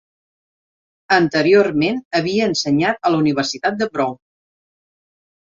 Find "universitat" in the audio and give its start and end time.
3.27-3.79